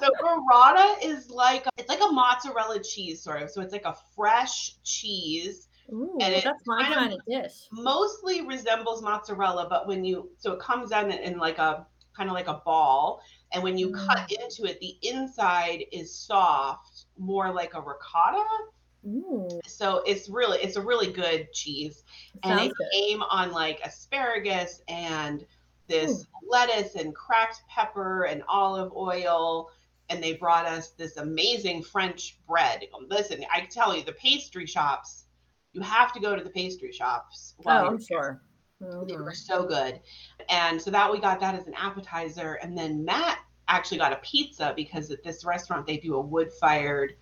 [0.00, 3.50] so burrata is like it's like a mozzarella cheese sort of.
[3.50, 5.68] So it's like a fresh cheese.
[5.92, 7.68] Ooh, and it that's my kind, of dish.
[7.70, 12.34] Mostly resembles mozzarella, but when you so it comes in in like a kind of
[12.34, 13.20] like a ball,
[13.52, 14.06] and when you mm.
[14.06, 18.44] cut into it, the inside is soft, more like a ricotta.
[19.06, 19.60] Ooh.
[19.66, 22.04] So it's really it's a really good cheese,
[22.42, 22.86] and it good.
[22.92, 25.44] came on like asparagus and
[25.88, 26.48] this Ooh.
[26.48, 29.70] lettuce and cracked pepper and olive oil,
[30.08, 32.84] and they brought us this amazing French bread.
[33.08, 35.26] Listen, I tell you, the pastry shops,
[35.72, 37.54] you have to go to the pastry shops.
[37.66, 38.42] Oh, I'm sure.
[38.82, 39.06] Mm-hmm.
[39.06, 40.00] They were so good.
[40.48, 42.54] And so that we got that as an appetizer.
[42.54, 46.50] And then Matt actually got a pizza because at this restaurant they do a wood
[46.60, 47.14] fired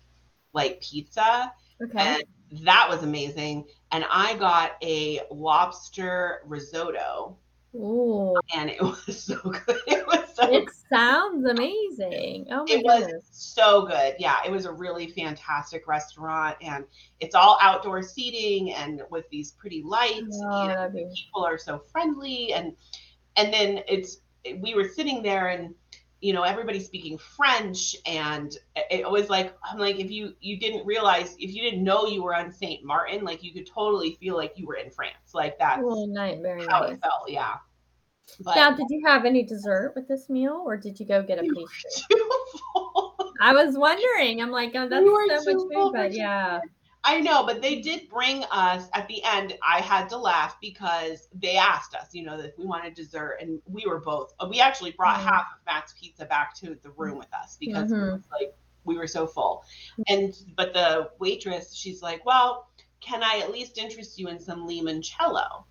[0.53, 1.51] like pizza.
[1.83, 1.99] Okay.
[1.99, 2.23] And
[2.65, 3.65] that was amazing.
[3.91, 7.37] And I got a lobster risotto.
[7.75, 8.35] Ooh.
[8.55, 9.77] And it was so good.
[9.87, 10.73] It was so It good.
[10.89, 12.47] sounds amazing.
[12.51, 13.13] Oh it goodness.
[13.13, 14.15] was so good.
[14.19, 16.85] Yeah, it was a really fantastic restaurant and
[17.19, 22.53] it's all outdoor seating and with these pretty lights oh, and people are so friendly
[22.53, 22.73] and
[23.37, 24.17] and then it's
[24.61, 25.73] we were sitting there and
[26.23, 28.55] you know everybody's speaking french and
[28.89, 32.23] it was like i'm like if you you didn't realize if you didn't know you
[32.23, 35.33] were on saint martin like you could totally feel like you were in france.
[35.33, 36.39] Like that's nice.
[36.41, 36.93] Very how nice.
[36.93, 37.55] it felt yeah.
[38.39, 41.39] But, now did you have any dessert with this meal or did you go get
[41.39, 42.17] a pastry?
[43.41, 44.41] i was wondering.
[44.41, 45.05] I'm like oh that's
[45.43, 46.61] so much food but yeah
[47.05, 49.57] I know, but they did bring us at the end.
[49.61, 53.61] I had to laugh because they asked us, you know, that we wanted dessert, and
[53.65, 54.33] we were both.
[54.49, 55.27] We actually brought mm-hmm.
[55.27, 58.09] half of Matt's pizza back to the room with us because mm-hmm.
[58.09, 59.65] it was like we were so full.
[60.07, 62.69] And but the waitress, she's like, "Well,
[63.01, 65.65] can I at least interest you in some limoncello?"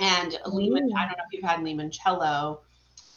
[0.00, 2.60] And lemon, I don't know if you've had limoncello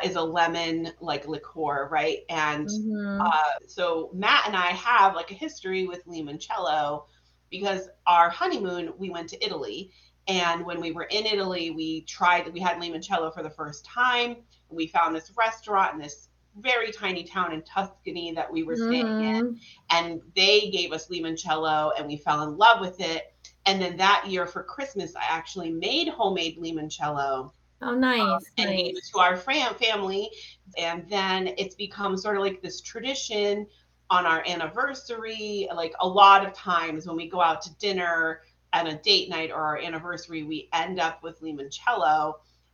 [0.03, 2.19] is a lemon like liqueur, right?
[2.29, 3.21] And mm-hmm.
[3.21, 7.05] uh, so Matt and I have like a history with limoncello
[7.51, 9.91] because our honeymoon we went to Italy
[10.27, 14.37] and when we were in Italy we tried we had limoncello for the first time
[14.69, 19.05] we found this restaurant in this very tiny town in Tuscany that we were staying
[19.05, 19.35] mm-hmm.
[19.35, 19.59] in
[19.89, 23.33] and they gave us limoncello and we fell in love with it
[23.65, 27.51] and then that year for Christmas I actually made homemade limoncello
[27.83, 28.19] Oh, nice.
[28.19, 28.77] Um, and nice.
[28.77, 30.29] gave it to our fam- family.
[30.77, 33.67] And then it's become sort of like this tradition
[34.11, 38.41] on our anniversary like a lot of times when we go out to dinner
[38.73, 42.33] and a date night or our anniversary, we end up with limoncello.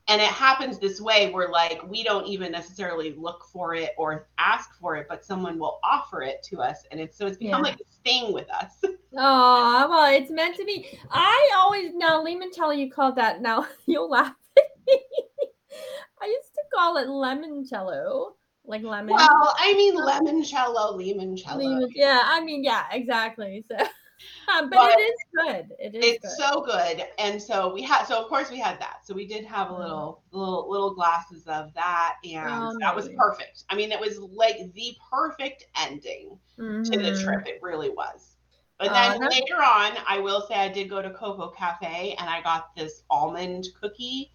[0.10, 4.28] And it happens this way where like we don't even necessarily look for it or
[4.38, 6.84] ask for it, but someone will offer it to us.
[6.92, 7.72] And it's so it's become Yeah.
[7.72, 8.82] like a thing with us.
[9.20, 10.86] Oh, well, it's meant to be.
[11.10, 12.78] I always now limoncello.
[12.78, 13.66] You call that now?
[13.88, 15.02] You'll laugh at me.
[16.22, 18.34] I used to call it lemoncello,
[18.68, 19.16] like lemon.
[19.16, 21.58] Well, I mean lemoncello, limoncello.
[21.58, 23.64] lemon- yeah, I mean, yeah, exactly.
[23.70, 23.78] So,
[24.54, 25.66] um, but, But it is good.
[25.80, 26.46] It is it's good.
[26.46, 29.46] so good and so we had so of course we had that so we did
[29.46, 29.80] have a Mhm.
[29.80, 34.20] little little little glasses of that and Oh, that was perfect i mean it was
[34.20, 36.64] like the perfect ending to
[36.98, 37.24] the Mhm.
[37.24, 38.38] trip it really was
[38.80, 42.28] but then that's- later on i will say i did go to coco cafe and
[42.30, 44.32] i got this almond cookie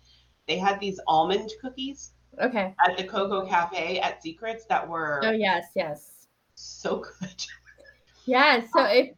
[0.46, 2.74] they had these almond cookies Okay.
[2.86, 7.46] at the coco cafe at secrets that were Oh yes, yes, so good
[8.26, 8.68] yes.
[8.72, 9.10] So if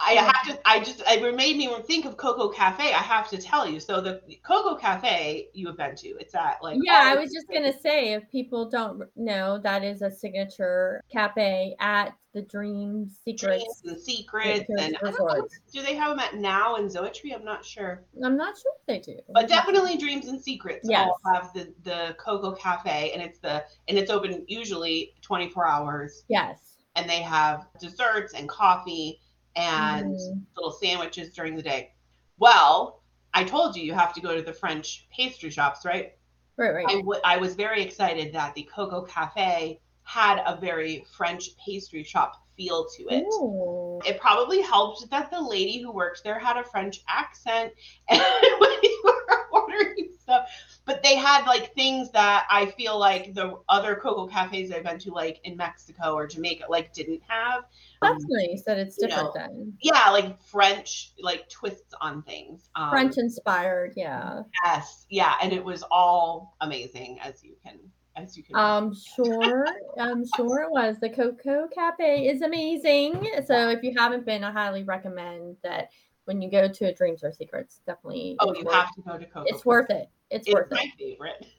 [0.00, 0.68] I have to.
[0.68, 1.02] I just.
[1.06, 2.92] It made me think of Coco Cafe.
[2.92, 3.80] I have to tell you.
[3.80, 6.08] So the Coco Cafe you have been to.
[6.20, 6.78] It's at like.
[6.82, 11.02] yeah, I oh, was just gonna say if people don't know, that is a signature
[11.10, 13.64] cafe at the Dream Secrets.
[13.82, 17.32] Dreams and secrets and I don't know, do they have them at now in Zoetry?
[17.32, 19.20] I'm not sure, I'm not sure if they do.
[19.32, 21.08] but definitely Dreams and Secrets Yes.
[21.08, 26.24] all have the the Coco Cafe, and it's the and it's open usually 24 hours,
[26.28, 26.58] Yes.
[26.96, 29.20] and they have desserts and coffee
[29.56, 30.42] and Mhm.
[30.56, 31.92] little sandwiches during the day.
[32.38, 33.00] Well,
[33.32, 36.16] I told you you have to go to the French pastry shops, right?
[36.56, 36.86] Right, right.
[36.88, 42.04] I, w- I was very excited that the Coco Cafe had a very French pastry
[42.04, 43.24] shop feel to it.
[43.24, 44.00] Ooh.
[44.06, 47.72] It probably helped that the lady who worked there had a French accent
[48.08, 50.50] and when you were ordering stuff.
[50.84, 54.98] But they had like things that I feel like the other coco cafes I've been
[55.00, 57.64] to, like in Mexico or Jamaica, like didn't have.
[58.02, 59.72] That's Um, nice that it's you different know, then.
[59.80, 62.68] yeah, like French, like twists on things.
[62.74, 64.42] Um, French inspired, yeah.
[64.64, 67.78] Yes, yeah, and it was all amazing as you can
[68.16, 68.56] as you can.
[68.56, 69.66] I'm sure.
[69.98, 70.98] I'm sure it was.
[71.00, 73.26] The Coco Cafe is amazing.
[73.46, 75.90] So if you haven't been, I highly recommend that
[76.24, 78.36] when you go to a Dreams or Secrets, definitely.
[78.40, 79.46] oh, you have to go to Coco.
[79.48, 80.08] It's worth it.
[80.30, 80.90] It's, It's worth my it.
[80.98, 81.46] favorite.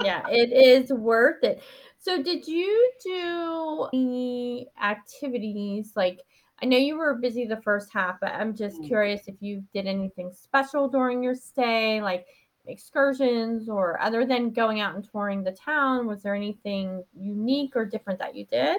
[0.00, 1.60] Yeah, it is worth it.
[1.98, 6.20] So did you do any activities like
[6.62, 8.86] I know you were busy the first half, but I'm just Mm.
[8.86, 12.26] curious if you did anything special during your stay, like
[12.66, 17.84] excursions or other than going out and touring the town, was there anything unique or
[17.84, 18.78] different that you did?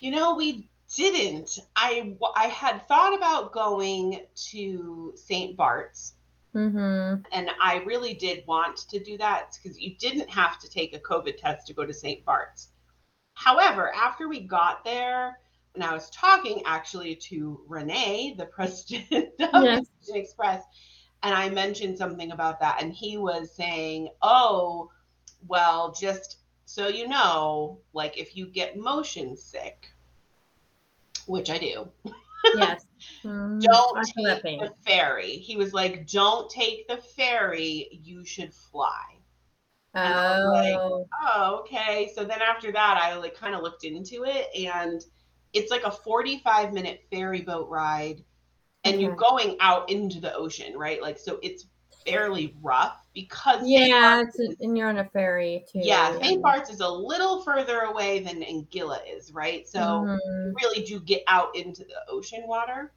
[0.00, 1.60] You know, we didn't.
[1.76, 5.56] I I had thought about going to St.
[5.56, 6.14] Bart's,
[6.54, 7.20] Mm-hmm.
[7.32, 10.98] and I really did want to do that because you didn't have to take a
[10.98, 12.24] COVID test to go to St.
[12.24, 12.70] Bart's.
[13.34, 15.38] However, after we got there,
[15.74, 19.86] and I was talking actually to Renee, the president of Yes.
[20.08, 20.62] Express,
[21.22, 24.90] and I mentioned something about that, and he was saying, "Oh,
[25.46, 29.88] well, just so you know, like if you get motion sick,
[31.26, 31.88] which I do,
[32.54, 32.84] Yes.
[33.24, 33.60] Mhm.
[33.62, 37.88] don't I feel that take the ferry." He was like, "Don't take the ferry.
[38.02, 39.18] You should fly."
[39.94, 42.12] Was like, Oh, oh, okay.
[42.14, 45.02] So then after that, I like kind of looked into it, and
[45.52, 48.22] it's like a 45 minute ferry boat ride,
[48.84, 51.00] and you're going out into the ocean, right?
[51.00, 51.66] Like, so it's
[52.04, 55.78] fairly rough because yeah, it's is- and you're on a ferry too.
[55.82, 56.42] yeah, St.
[56.42, 59.66] Bart's is a little further away than Anguilla is, right?
[59.66, 60.18] So Mhm.
[60.46, 62.92] you really do get out into the ocean water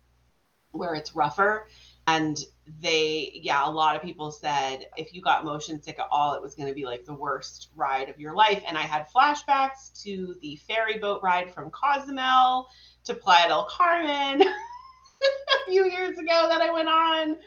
[0.71, 1.69] where it's rougher.
[2.07, 2.37] And
[2.81, 6.41] they, yeah, a lot of people said if you got motion sick at all, it
[6.41, 8.61] was going to be like the worst ride of your life.
[8.67, 12.67] And I had flashbacks to the ferry boat ride from Cozumel
[13.05, 14.41] to Playa del Carmen
[15.21, 17.37] a few years ago that I went on.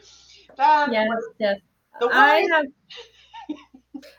[0.57, 1.59] That Yes, was yes.
[1.99, 2.65] The I have.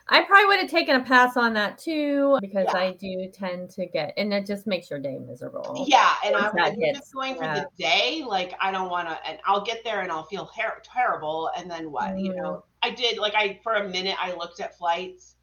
[0.07, 2.79] I probably would have taken a pass on that too because Yeah.
[2.79, 5.85] I do tend to get, and it just makes your day miserable.
[5.87, 7.59] Yeah, and I'm that like, you're hits, just going for yeah.
[7.65, 8.23] the day.
[8.25, 11.51] Like, I don't want to, and I'll get there and I'll feel her- terrible.
[11.57, 12.17] And then what?
[12.17, 12.35] You Mm.
[12.37, 15.35] know, I did, like, I, for a minute, I looked at flights,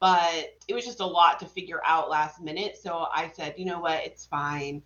[0.00, 2.76] but it was just a lot to figure out last minute.
[2.80, 4.02] So I said, you know what?
[4.04, 4.82] It's fine.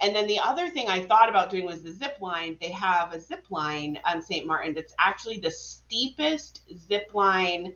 [0.00, 2.56] And then the other thing I thought about doing was the zip line.
[2.60, 4.46] They have a zip line on St.
[4.46, 7.74] Martin that's actually the steepest zip line,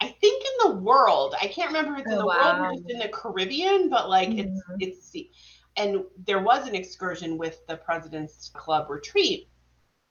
[0.00, 1.34] I think, in the world.
[1.40, 2.72] I can't remember if it's in Oh, the world or wow.
[2.72, 4.78] just in the Caribbean, but like it's Mhm.
[4.78, 5.32] it's steep.
[5.76, 9.48] And there was an excursion with the President's Club retreat,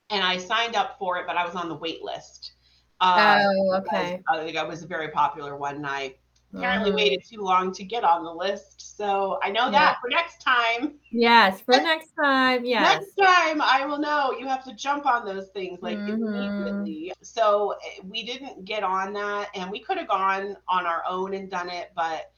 [0.10, 2.54] and I signed up for it, but I was on the wait list.
[3.02, 4.24] Uh, Oh, okay.
[4.30, 6.16] I think I was a very popular one, and I
[6.56, 6.96] apparently Mhm.
[6.96, 8.98] waited too long to get on the list.
[8.98, 9.72] So I know Yeah.
[9.72, 11.00] that for next time.
[11.12, 12.66] Yes, for next time.
[12.66, 13.02] Yes.
[13.02, 16.08] Next time I will know you have to jump on those things like Mhm.
[16.08, 17.14] immediately.
[17.22, 21.34] So eh, we didn't get on that and we could have gone on our own
[21.34, 22.32] and done it, but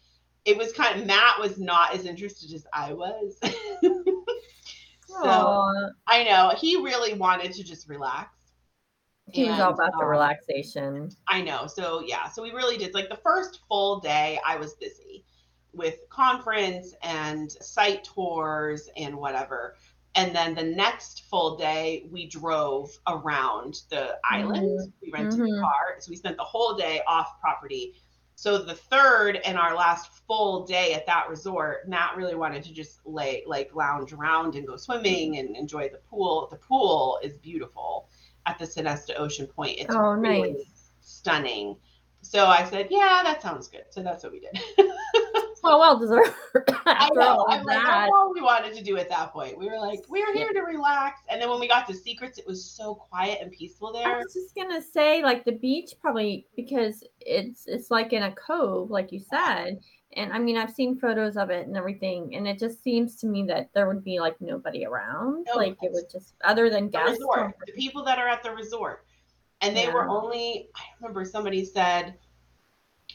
[0.46, 3.40] it was kind of Matt was not as interested as I was.
[5.06, 8.30] so Aw, I know he really wanted to just relax.
[9.32, 11.10] He was all And, about the um, relaxation.
[11.28, 11.68] I know.
[11.68, 15.26] So yeah, so we really did like the first full day I was busy
[15.74, 19.76] with conference and site tours and whatever.
[20.16, 24.94] And then the next full day we drove around the island.
[25.02, 25.58] We rented Mhm.
[25.58, 25.96] a car.
[26.00, 27.96] So we spent the whole day off property.
[28.36, 32.74] So the third and our last full day at that resort, Matt really wanted to
[32.74, 36.48] just lay like lounge around and go swimming and enjoy the pool.
[36.52, 38.10] The pool is beautiful
[38.46, 39.80] at the Sonesta Ocean Point.
[39.80, 40.92] It's Oh, really nice.
[41.02, 41.76] stunning.
[42.22, 43.86] So I said, yeah, that sounds good.
[43.90, 44.60] So that's what we did.
[45.66, 46.34] Oh, well, well deserved.
[46.86, 47.46] I know.
[47.48, 49.58] I'm like, that's all we wanted to do at that point.
[49.58, 51.22] We were like, we were here to relax.
[51.30, 54.06] And then when we got to Secrets, it was so quiet and peaceful there.
[54.06, 58.36] I was just gonna say, like the beach, probably because it's it's like in a
[58.36, 59.80] cove, like you said.
[60.16, 63.28] And I mean, I've seen photos of it and everything, and it just seems to
[63.28, 66.86] me that there would be like nobody around, No, like it would just other than
[66.86, 67.12] The guests.
[67.20, 69.06] resort, the people that are at the resort.
[69.62, 72.16] And they were only, I remember somebody said,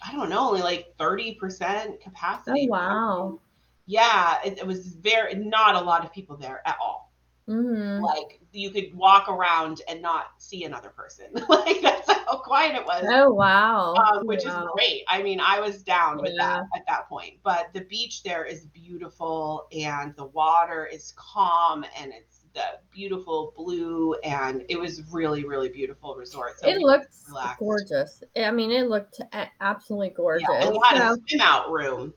[0.02, 2.66] I don't know, only like 30% capacity.
[2.68, 3.40] Oh wow.
[3.87, 7.08] Yeah, it, it was very, not a lot of people there at all.
[7.48, 12.74] Hmm like you could walk around and not see another person like that's how quiet
[12.76, 13.94] it was Oh wow.
[13.94, 14.62] um, which Wow.
[14.64, 16.61] is great i mean i was down with Yeah.
[16.61, 21.84] that at that point but the beach there is beautiful and the water is calm
[21.98, 27.14] and it's the beautiful blue and it was really really beautiful resort so It looked
[27.28, 27.58] relaxed.
[27.58, 28.22] gorgeous.
[28.37, 29.20] I mean, it looked
[29.61, 30.48] absolutely gorgeous.
[30.50, 32.14] yeah, and we had So- a swim out room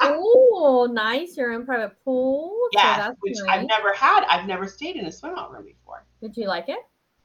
[0.00, 1.36] oh, nice!
[1.36, 2.56] Your own private pool.
[2.72, 3.58] yeah that's which nice.
[3.60, 6.68] i've never had i've never stayed in a swim out room before Did you like
[6.68, 6.78] it?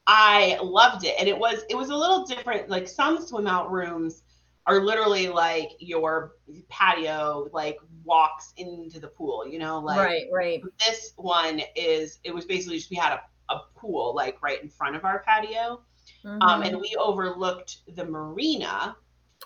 [0.08, 1.16] I loved it.
[1.20, 2.70] And it was it was a little different.
[2.70, 4.22] Like some swim out rooms
[4.68, 6.34] are literally like your
[6.70, 10.62] patio like walks into the pool, you know, like right, right.
[10.86, 14.70] this one is it was basically just we had a, a pool like right in
[14.70, 15.82] front of our patio.
[16.24, 16.68] Um Mhm.
[16.68, 18.96] and we overlooked the marina.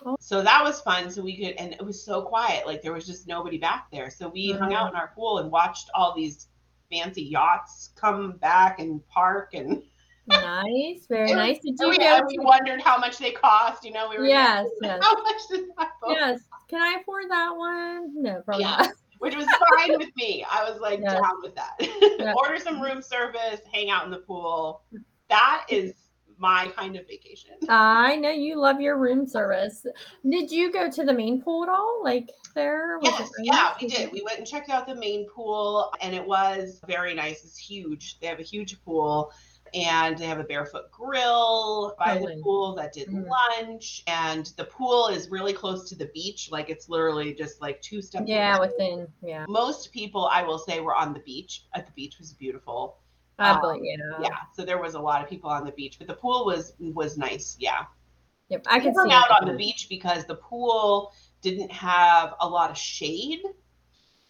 [0.04, 0.16] Oh.
[0.20, 1.10] So that was fun.
[1.10, 4.10] So we could and it was so quiet, like there was just nobody back there.
[4.10, 4.90] So we hung out uh-huh.
[4.90, 6.48] in our pool and watched all these
[6.90, 9.82] fancy yachts come back and park and
[10.26, 11.58] nice, very nice.
[11.60, 13.84] Did you we, we wondered how much they cost.
[13.84, 15.00] You know, we were Yes, like, yes.
[15.02, 16.16] how much does that cost?
[16.18, 16.40] Yes.
[16.68, 18.22] Can I afford that one?
[18.22, 18.76] No, probably Yeah.
[18.76, 18.92] not.
[19.18, 20.46] Which was fine with me.
[20.50, 21.12] I was like Yes.
[21.12, 22.34] down with that.
[22.36, 24.82] Order some room service, hang out in the pool.
[25.28, 25.94] That is
[26.40, 27.52] my kind of vacation.
[27.68, 29.86] I know you love your room service.
[30.28, 32.00] Did you go to the main pool at all?
[32.02, 32.98] Like there?
[32.98, 34.10] Was Yes, yeah, we did.
[34.12, 37.44] We went and checked out the main pool, and it was very nice.
[37.44, 38.18] It's huge.
[38.20, 39.32] They have a huge pool,
[39.74, 43.28] and they have a barefoot grill by the pool that did Mhm.
[43.28, 44.02] lunch.
[44.06, 46.48] And the pool is really close to the beach.
[46.50, 48.24] Like it's literally just like two steps.
[48.26, 48.66] Yeah, away.
[48.68, 49.44] within yeah.
[49.48, 52.96] most people i will say were on the beach at the beach was beautiful
[53.40, 53.94] I Um, yeah.
[54.20, 56.74] yeah so there was a lot of people on the beach but the pool was
[56.78, 57.84] was nice yeah
[58.50, 58.66] Yep.
[58.68, 62.70] I could hung see out on the beach because the pool didn't have a lot
[62.70, 63.42] of shade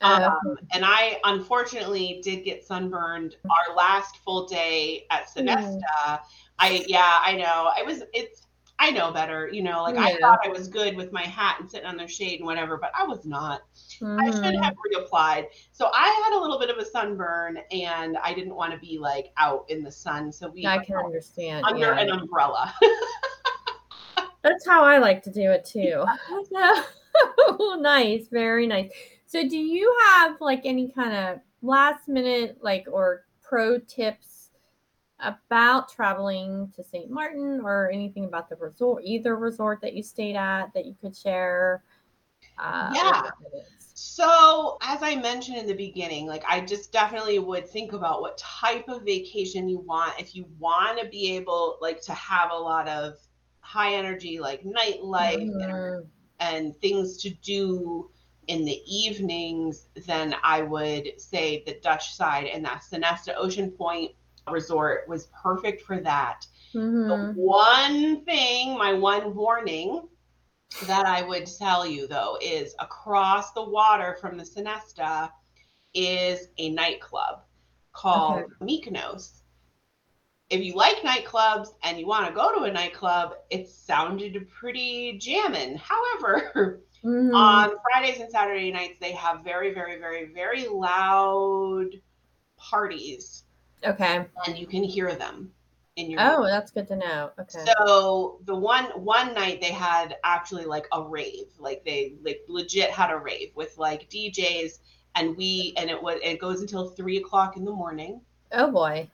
[0.02, 6.20] Uh, um, and i unfortunately did get sunburned our last full day at Sonesta.
[6.58, 8.46] i yeah i know i was it's
[8.82, 11.70] I know better, you know, like I thought I was good with my hat and
[11.70, 13.60] sitting on the shade and whatever, but I was not.
[14.02, 14.64] I should mhm.
[14.64, 15.48] have reapplied.
[15.70, 18.98] So I had a little bit of a sunburn and I didn't want to be
[18.98, 20.32] like out in the sun.
[20.32, 21.66] So we I can understand.
[21.66, 22.00] under yeah.
[22.00, 22.74] an umbrella.
[24.42, 26.02] That's how I like to do it too.
[27.80, 28.90] nice, very nice.
[29.26, 34.29] So, do you have like any kind of last minute, like, or pro tips
[35.22, 37.10] about traveling to St.
[37.10, 41.16] Martin or anything about the resort, either resort that you stayed at that you could
[41.16, 41.82] share?
[42.58, 43.30] Uh, Yeah.
[43.78, 48.38] so as I mentioned in the beginning, like I just definitely would think about what
[48.38, 50.18] type of vacation you want.
[50.18, 53.14] If you want to be able like to have a lot of
[53.60, 56.06] high energy, like nightlife and Mhm.
[56.40, 58.10] and things to do
[58.48, 64.12] in the evenings, then I would say the Dutch side and that Sonesta Ocean Point
[64.52, 66.46] resort was perfect for that.
[66.72, 67.34] The Mhm.
[67.34, 70.08] one thing, my one warning
[70.86, 75.30] that I would tell you though is across the water from the Sonesta
[75.94, 77.42] is a nightclub
[77.92, 79.42] called Mykonos.
[80.50, 85.16] if you like nightclubs and you want to go to a nightclub, it sounded pretty
[85.18, 85.76] jamming.
[85.76, 87.32] However, mm-hmm.
[87.34, 91.90] on Fridays and Saturday nights, they have very, very, very, very loud
[92.56, 93.44] parties.
[93.84, 94.26] Okay.
[94.46, 95.52] And you can hear them
[95.96, 97.30] in your Oh, that's good to know.
[97.38, 97.64] Okay.
[97.78, 101.46] So the one one night they had actually like a rave.
[101.58, 104.78] Like they like legit had a rave with like DJs
[105.14, 108.20] and we and it was it goes until three o'clock in the morning.
[108.52, 109.08] Oh boy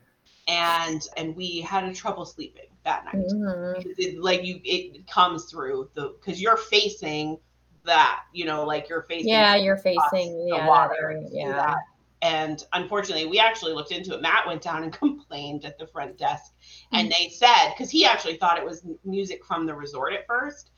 [0.48, 3.78] and and we had a trouble sleeping that night mm-hmm.
[3.78, 7.38] because it, like you it comes through the because you're facing
[7.84, 11.78] that you know like you're facing yeah you're facing yeah water yeah that.
[12.22, 16.16] And unfortunately we actually looked into it matt went down and complained at the front
[16.16, 16.52] desk
[16.92, 17.22] and mm-hmm.
[17.22, 20.70] they said because he actually thought it was music from the resort at first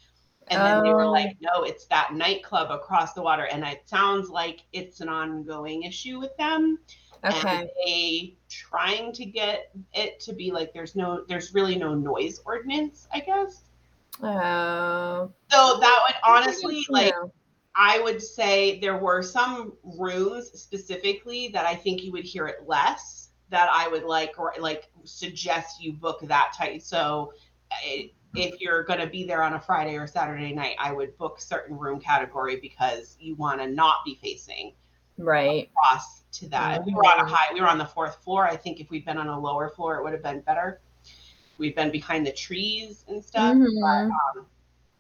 [0.49, 0.83] and then oh.
[0.83, 1.13] they were oh.
[1.13, 5.83] like no it's that nightclub across the water and it sounds like it's an ongoing
[5.83, 6.79] issue with them
[7.25, 7.49] Okay.
[7.49, 12.41] And they trying to get it to be like there's no there's really no noise
[12.45, 13.63] ordinance, I guess.
[14.23, 15.31] Oh.
[15.51, 17.15] So that would honestly like
[17.75, 22.67] I would say there were some rooms specifically that I think you would hear it
[22.67, 26.83] less that I would like or like suggest you book that type.
[26.83, 27.33] So
[27.85, 31.17] it, if you're going to be there on a Friday or Saturday night, I would
[31.19, 34.75] book certain room category because you want to not be facing
[35.17, 36.81] right across to that.
[36.81, 36.91] Mm-hmm.
[36.91, 37.35] we were on a mm-hmm.
[37.35, 38.47] high, we were on the fourth floor.
[38.47, 40.81] I think if we'd been on a lower floor, it would have been better.
[41.57, 43.57] We've been behind the trees and stuff.
[43.57, 43.81] Mm-hmm.
[43.81, 44.47] But, um,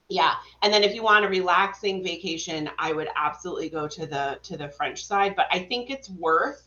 [0.08, 4.38] yeah, and then if you want a relaxing vacation, I would absolutely go to the
[4.44, 5.36] to the French side.
[5.36, 6.64] But I think it's worth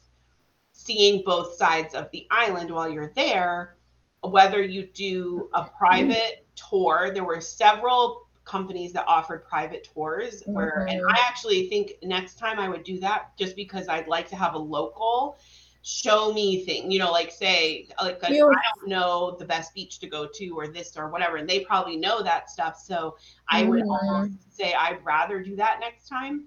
[0.73, 3.77] seeing both sides of the island while you're there.
[4.23, 10.85] Whether you do a private tour, there were several companies that offered private tours where
[10.87, 10.97] mm-hmm.
[10.97, 14.35] and I actually think next time I would do that just because I'd like to
[14.35, 15.37] have a local
[15.83, 18.55] show me thing, you know, like say like, I don't
[18.85, 22.21] know the best beach to go to or this or whatever, and they probably know
[22.23, 22.77] that stuff.
[22.77, 23.17] So
[23.49, 23.69] I mm-hmm.
[23.71, 26.45] would almost say I'd rather do that next time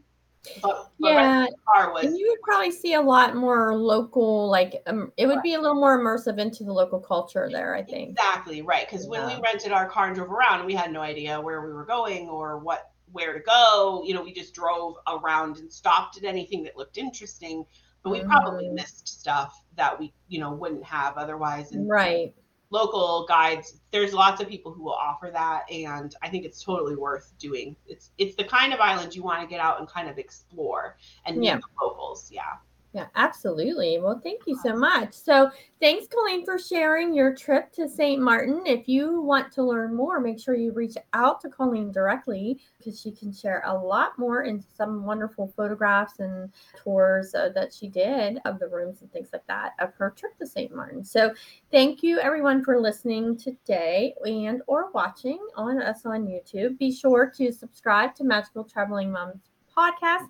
[0.62, 1.46] but, yeah,
[1.92, 5.42] was, and you would probably see a lot more local, like um, it would right.
[5.42, 7.74] be a little more immersive into the local culture there.
[7.74, 9.10] I think exactly right because yeah.
[9.10, 11.84] when we rented our car and drove around, we had no idea where we were
[11.84, 14.02] going or what where to go.
[14.04, 17.64] You know, we just drove around and stopped at anything that looked interesting,
[18.04, 18.74] but we probably mm.
[18.74, 21.72] missed stuff that we you know wouldn't have otherwise.
[21.72, 22.32] And, right.
[22.70, 23.80] local guides.
[23.90, 27.74] There's lots of people who will offer that and i think it's totally worth doing.
[27.86, 30.96] It's it's the kind of island you want to get out and kind of explore
[31.26, 32.58] and meet the locals yeah
[32.94, 33.98] yeah, absolutely.
[33.98, 35.14] Well, thank you so much.
[35.14, 38.22] So, thanks, Colleen, for sharing your trip to St.
[38.22, 38.62] Martin.
[38.66, 43.00] If you want to learn more, make sure you reach out to Colleen directly because
[43.00, 47.88] she can share a lot more and some wonderful photographs and tours uh, that she
[47.88, 50.72] did of the rooms and things like that of her trip to St.
[50.72, 51.02] Martin.
[51.02, 51.34] So,
[51.72, 56.78] thank you everyone for listening today and or watching on us on YouTube.
[56.78, 60.28] Be sure to subscribe to Magical Traveling Moms podcast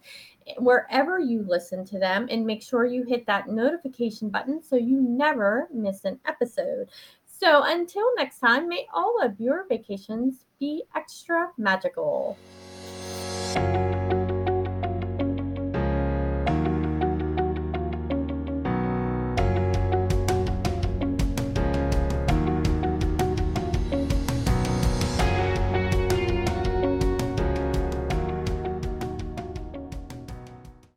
[0.59, 5.01] wherever you listen to them and make sure you hit that notification button so you
[5.01, 6.89] never miss an episode.
[7.27, 12.39] So until next time, may all of your vacations be extra magical.